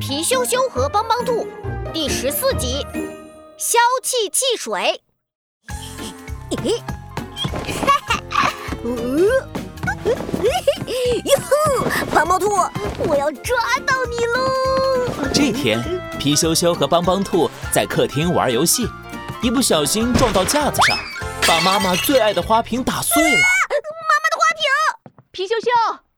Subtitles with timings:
[0.00, 1.46] 皮羞羞和帮帮兔
[1.92, 2.86] 第十四集：
[3.56, 5.02] 消气汽水。
[6.62, 6.78] 嘿，
[7.72, 8.52] 哈哈，
[11.24, 11.50] 哟吼！
[12.14, 12.48] 帮帮兔，
[13.06, 13.56] 我要抓
[13.86, 15.30] 到你喽！
[15.34, 15.82] 这天，
[16.18, 18.88] 皮羞羞和帮帮兔在客厅玩游戏，
[19.42, 20.96] 一不小心撞到架子上，
[21.46, 23.30] 把妈妈最爱的花瓶打碎了。
[23.30, 24.62] 妈妈的花瓶！
[25.32, 25.70] 皮羞羞。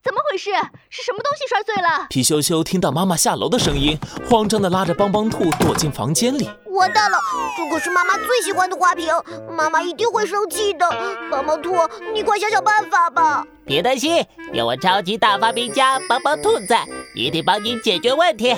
[0.02, 0.50] 怎么回事？
[0.92, 2.06] 是什么东西摔碎了？
[2.10, 3.96] 皮羞羞听到妈妈下楼的声音，
[4.28, 6.50] 慌张的拉着帮帮兔躲进房间里。
[6.72, 7.16] 完蛋了，
[7.56, 9.06] 这可是妈妈最喜欢的花瓶，
[9.52, 10.84] 妈妈一定会生气的。
[11.30, 11.76] 帮帮兔，
[12.12, 13.46] 你快想想办法吧！
[13.64, 16.84] 别担心，有我超级大发明家帮帮兔在，
[17.14, 18.56] 一定帮你解决问题。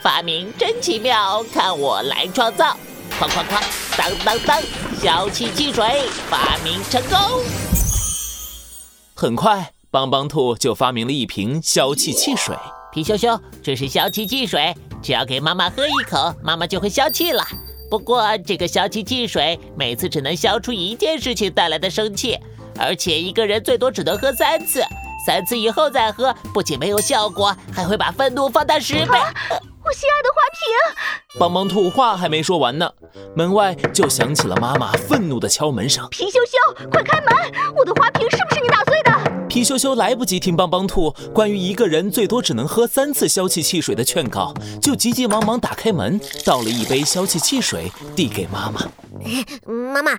[0.00, 2.76] 发明真奇妙，看我来创造！
[3.18, 3.60] 哐哐哐，
[3.98, 4.62] 当当当，
[5.02, 7.42] 消气汽水发明成功。
[9.16, 9.72] 很快。
[9.96, 12.54] 帮帮兔就发明了一瓶消气汽水。
[12.92, 17.42] 皮羞羞，这是消气汽水，只要给妈妈喝一口，妈妈就会消气了。
[17.90, 22.38] 不过这个消气汽水每次只能消除一件事情带来的生气，
[22.78, 24.84] 而且一个人最多只能喝三次，
[25.24, 29.00] 三次以后再喝，不仅没有效果，还会把愤怒放大十倍。
[29.00, 31.40] 我心爱的花瓶。
[31.40, 32.92] 帮帮兔话还没说完呢，
[33.34, 36.06] 门外就响起了妈妈愤怒的敲门声。
[36.10, 37.34] 皮羞羞，快开门！
[37.74, 39.25] 我的花瓶是不是你打碎的？
[39.56, 48.82] 皮羞羞来不及听帮帮兔关于一个人最多只能喝三次消气汽水的劝告，就急急忙忙打开门，倒了一杯消气汽水递给妈妈。
[49.66, 50.12] 妈妈，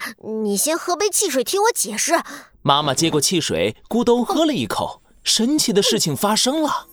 [0.44, 2.20] 你先喝杯汽水，听我解释。
[2.64, 5.04] 妈妈接过汽水，咕咚喝了一口。
[5.24, 6.88] 神奇的事情发生了，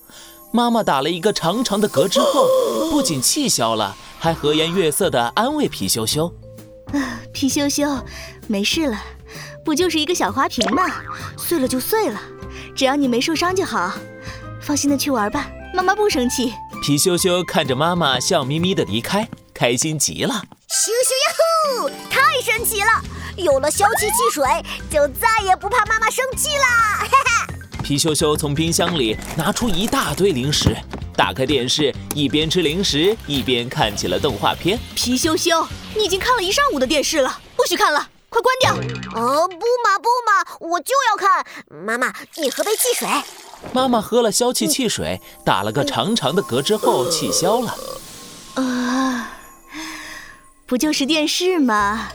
[0.52, 2.46] 妈妈打了一个长长的嗝之后，
[2.92, 6.26] 不仅气消了，还和颜悦色地安慰皮羞羞。
[6.92, 7.88] 啊，皮羞羞，
[8.46, 9.02] 没事了，
[9.64, 10.84] 不就是一个小花瓶吗？
[11.38, 12.20] 碎了就碎了。
[12.74, 13.92] 只要你没受伤就好，
[14.60, 16.52] 放心的去玩吧，妈妈不生气。
[16.82, 20.42] 皮羞羞看着妈妈笑眯眯的离开，开心极了。
[20.68, 21.34] 羞羞呀
[21.78, 22.86] 呼，太神奇了！
[23.36, 24.44] 有了消气汽水，
[24.90, 26.98] 就再也不怕妈妈生气啦！
[26.98, 27.54] 哈哈。
[27.82, 30.76] 皮羞羞从冰箱里拿出一大堆零食，
[31.16, 34.78] 打开电视，一边吃零食一边看起了动画片。
[34.94, 38.08] 皮羞羞，你已经看了一上午的电视了，不许看了。
[38.34, 38.74] 快关掉！
[39.14, 41.44] 哦，不嘛不嘛，我就要看。
[41.86, 43.08] 妈妈，你喝杯汽水。
[43.72, 47.76] 妈妈喝了消气汽水，打了个长长的嗝之后，气消了。
[48.54, 49.30] 啊，
[50.66, 52.08] 不就是电视吗？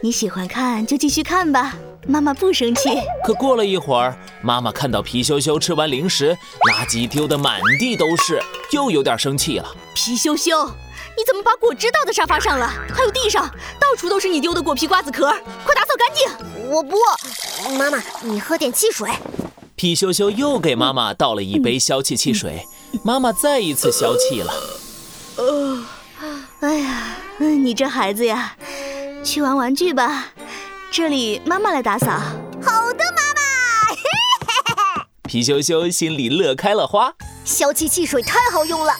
[0.00, 1.74] 你喜欢看就继续看吧，
[2.06, 3.00] 妈妈不生气。
[3.24, 6.36] 可过了一会儿，妈妈看到皮羞羞吃完零食，
[6.70, 9.74] 垃圾丢得满地都是，又有点生气了。
[9.94, 10.70] 皮羞羞。
[11.16, 12.66] 你怎么把果汁倒在沙发上了？
[12.92, 13.48] 还有地上，
[13.78, 15.30] 到处都是你丢的果皮、瓜子壳，
[15.64, 16.28] 快打扫干净！
[16.68, 16.96] 我不，
[17.78, 19.10] 妈妈，你喝点汽水。
[19.76, 22.66] 皮羞羞又给妈妈倒了一杯消气汽水，
[23.04, 24.52] 妈妈再一次消气了。
[25.36, 25.84] 呃，
[26.60, 28.56] 哎呀，你这孩子呀，
[29.22, 30.32] 去玩玩具吧，
[30.90, 32.06] 这里妈妈来打扫。
[32.06, 35.04] 好的，妈妈。
[35.28, 37.12] 皮羞羞心里乐开了花，
[37.44, 38.92] 消气汽水太好用了。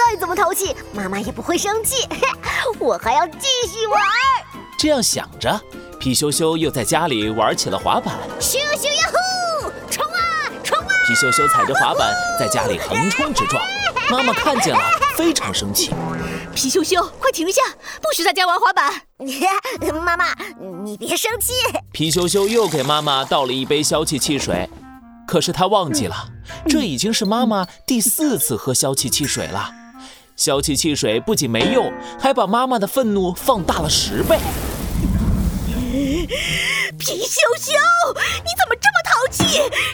[0.00, 2.08] 再怎么淘气，妈妈也不会生气。
[2.80, 4.00] 我还要继续玩。
[4.78, 5.60] 这样想着，
[5.98, 8.16] 皮羞羞又在家里玩起了滑板。
[8.40, 10.88] 咻咻呀呼，冲啊冲啊！
[11.06, 13.62] 皮羞羞踩着滑板在家里横冲直撞，
[14.10, 14.80] 妈妈看见了
[15.16, 15.90] 非常生气。
[16.54, 17.60] 皮羞羞，快停下，
[18.00, 19.02] 不许在家玩滑板。
[20.02, 20.34] 妈妈，
[20.82, 21.52] 你别生气。
[21.92, 24.68] 皮羞羞又给妈妈倒了一杯消气汽水，
[25.28, 26.28] 可是他忘记了，
[26.66, 29.70] 这已经是妈妈第四次喝消气汽水了。
[30.40, 34.38] 消气汽水不仅没用，还把妈妈的愤怒放大了十倍。
[36.98, 37.72] 皮羞羞，
[38.42, 39.44] 你怎么这么淘气？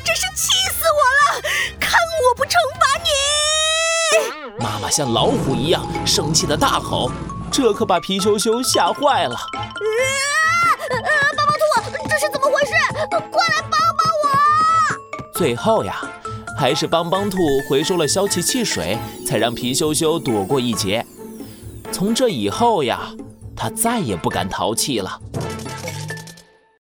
[0.04, 1.42] 真是气死我了！
[1.80, 3.10] 看我不惩罚你！
[4.64, 7.10] 妈妈像老虎一样生气的大吼，
[7.50, 9.34] 这可把皮羞羞吓坏了。
[9.34, 9.50] 啊！
[11.36, 11.62] 帮帮兔，
[12.08, 12.70] 这是怎么回事？
[13.32, 13.80] 快来帮帮
[14.22, 14.30] 我！
[15.34, 16.08] 最后呀。
[16.56, 18.97] 还是帮帮兔回收了消气汽水，
[19.27, 21.05] 才让皮羞羞躲过一劫。
[21.93, 23.11] 从这以后呀，
[23.55, 25.20] 他再也不敢淘气了。